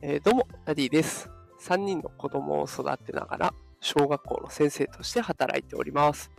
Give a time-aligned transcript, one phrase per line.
[0.00, 1.28] えー、どうも、ダディです。
[1.60, 6.30] 3人の子供を育てながら、小学校の先生として働いております。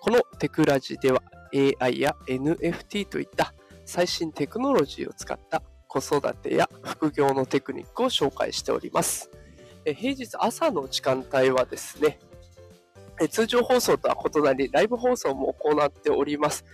[0.00, 1.22] このテクラジでは
[1.54, 9.30] AI や NFT といった最新テクノロジーを使った子育てや副業のテクニックを紹介しております。
[9.84, 12.18] え平日朝の時間帯はですね、
[13.30, 16.64] 通常放送とは異なり、ライブ放送も行っております。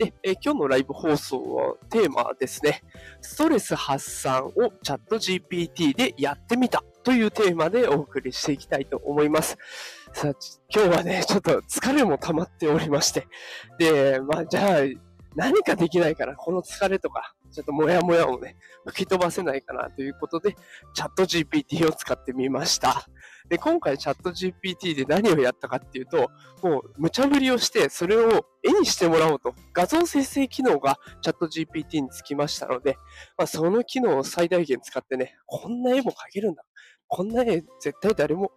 [0.00, 2.82] で、え今日のライブ放送はテーマはですね、
[3.20, 4.52] ストレス発散を
[4.82, 9.58] チャット GPT でやってみたというテーマでお送りしていきたいと思います。
[10.14, 10.32] さあ、
[10.74, 13.28] 今日はね、ちょっと疲れも溜まっておりまして、
[13.78, 14.80] で、まあじゃあ、
[15.36, 20.56] 何かできないから、この疲れとか、ちょっともやもやをね、吹き飛ばせないかなということで、
[20.94, 23.06] チャット GPT を使ってみました。
[23.48, 26.30] で、今回チャット GPT で何をやったかっていうと、
[26.62, 32.96] もう無茶ぶりをして、それを絵にしてもらおうと、画像生成機能がチャット GPT につきましたので、
[33.36, 36.62] まあ、その機能を最大限使ってね、こんな絵も描けるんだ。
[37.08, 38.52] こんな絵絶対誰も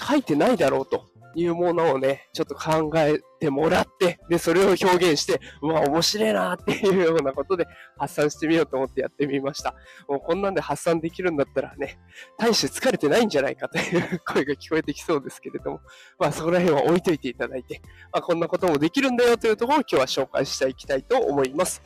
[0.00, 7.66] 描いてないだろうというものをね、ちょっと考えてもらって、で、それを表現して、うわ、面白いなっていうようなことで
[7.98, 9.74] 発散してみようと思ってやってみました。
[10.08, 11.98] もうこんなんで発散できるんだったらね、
[12.38, 15.80] 大して疲れてないんじゃないかという声が聞こえてきそうですけれども、
[16.18, 17.80] まあそこら辺は置いといていただいて、
[18.12, 21.82] まあこんなこともできるんだよというところを今日は紹介していきたいと思います。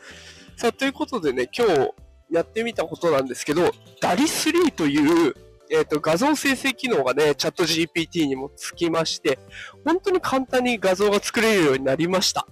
[0.57, 1.91] さあ、ということでね、今日
[2.31, 5.35] やってみたことなんですけど、ダリ3という
[5.71, 9.39] えっ、ー、と、画像生成機能がね、チャット GPT にもつきまして、
[9.85, 12.47] 本当に簡単に画像が作れるようになりました。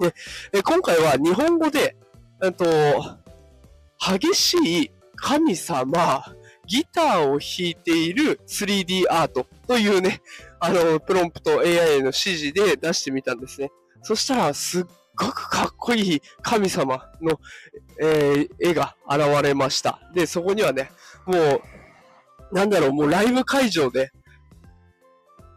[0.00, 0.14] で、
[0.52, 1.96] え今回は日本語で、
[2.42, 2.64] えっと、
[3.98, 6.24] 激しい神様、
[6.66, 10.20] ギターを弾いている 3D アートというね、
[10.60, 13.70] あの、プロンプト AI への指示で出してみたんですね。
[14.02, 14.84] そしたら、すっ
[15.16, 17.38] ごくかっこいい神様の、
[18.00, 20.00] えー、絵が現れました。
[20.14, 20.90] で、そこにはね、
[21.26, 21.60] もう、
[22.52, 24.10] なんだろう、もうライブ会場で、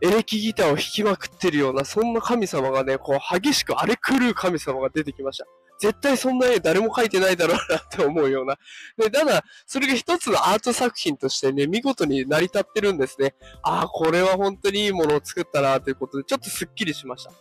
[0.02, 5.46] エレキギターを弾きまくってるような、そんな神様がね、こう激しく荒れ狂う神様が出てきました。
[5.80, 8.58] 絶対そんな絵誰も描いてないだろうなって思うような。
[8.98, 13.36] で、ただ、それが一つのアート作品としてね、見事に成り立ってるんですね。
[13.62, 17.32] ああ、これは本当にいいものを作ったなということで、ちょっとスッキリしました。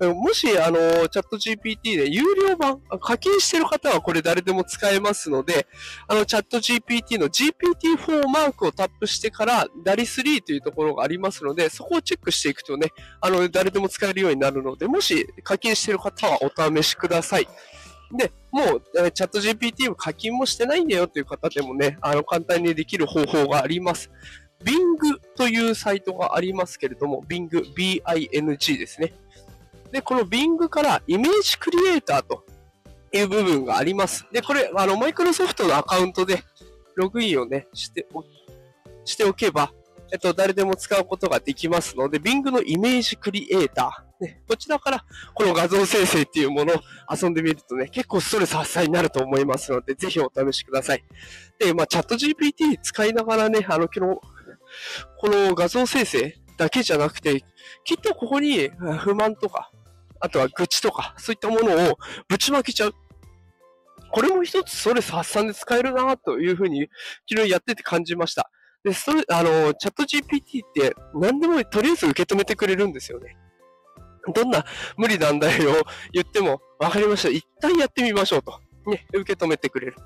[0.00, 5.66] もし、あの、チャット GPT で有料版、課金してる方はこれ誰でも使えますので、
[6.06, 17.48] あの、チャット GPT の GPT-4 マークをタップしてから、ダリ3というところがありますので、そこをチェックしていくとね、あの、誰でも使えるようになるので、もし課金してる方はお試しください。
[18.12, 24.10] で、もう、チャット GPT を課金もしてないんだよという方でもね、あの、簡単にできる方法があります。
[24.62, 24.76] Bing
[25.36, 29.14] というサイトがありますけれども、Bing、B-I-N-G ですね。
[29.90, 32.44] で、この Bing からイメージクリエイターと
[33.12, 34.26] いう部分があります。
[34.32, 36.42] で、これ、あの、マイクロソフトのアカウントで
[36.94, 38.24] ログインをね、してお、
[39.04, 39.72] しておけば、
[40.12, 45.04] えっと、誰でも使うことができますので、Bing のイメージクリエイター、ね、こちらから
[45.34, 46.76] この画像生成っていうものを
[47.12, 51.04] 遊んでみるとね、結構ストレス発散になると思いますので、ぜひお試しください。
[51.58, 54.20] で、まあ、チャット GPT 使いながらね、あの、この、
[55.18, 57.44] この画像生成だけじゃなくて、
[57.84, 59.70] きっとここに不満とか、
[60.20, 62.94] あとは愚痴とか、そういったものをぶちまけちゃう。
[64.12, 66.88] これも一つストレス発散で使えるなというふうに
[67.28, 68.50] 昨日やってて感じました。
[68.84, 73.36] で、それ、あの、チャット GPT って何でもとりあえず受け止めてくれるんですよね。
[74.32, 74.64] どんな
[74.96, 75.72] 無理難題を
[76.12, 77.28] 言っても、わかりました。
[77.28, 78.60] 一旦やってみましょうと。
[78.86, 79.96] ね、受け止めてくれる。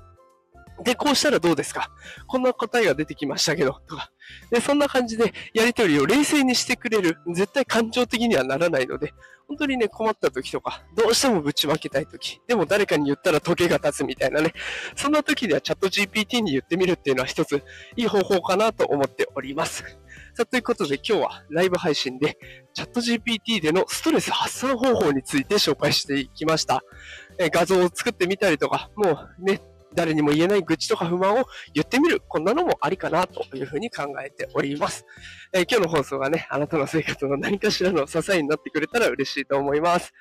[0.83, 1.89] で、こうしたらどうですか？
[2.27, 4.11] こんな答えが出てきましたけど、とか。
[4.49, 7.17] で、そんな感じでやりとりを冷静にしてくれる。
[7.33, 9.13] 絶対感情的にはならないので、
[9.47, 14.53] 本当にね、困った時とか、どうしてもぶちまけたい時、でも誰かに言ったら時計が経つみたいなね、
[14.95, 17.61] そんな時にはチャット GPT に言ってみるっていうのは一つ
[17.97, 19.83] いい方法かなと思っております。
[20.33, 22.37] さあ、ということで今日はライブ配信で
[22.73, 26.81] チャット GPT でのストレス発散方法について紹介していきました。
[27.37, 29.59] え画像を作ってみたりとか、もうね、
[29.93, 32.21] 誰にも言えない愚痴とか不満を言ってみる。
[32.27, 35.05] こんなのもありかなというふうに考えております。
[35.53, 40.13] えー、今日の放送がね、あなたの生活の何かしらの支えになってくれたら嬉しいと思います。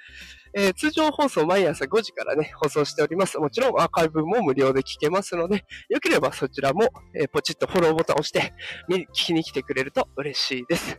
[0.52, 3.38] えー、通常放送毎朝5時からね、放送しております。
[3.38, 8.52] もちろんアーカイブも無料で聞けますので、よければそちらも、えー、ポチッとフォローボタンを押して、
[8.88, 10.99] 聞きに来てくれると嬉しいです。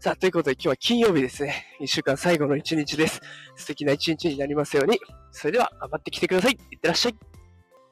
[0.00, 1.66] さあ、ということで今日は金曜日ですね。
[1.80, 3.20] 一週間最後の一日です。
[3.56, 5.00] 素敵な一日になりますように。
[5.32, 6.52] それでは頑張ってきてください。
[6.52, 7.27] いってらっしゃい。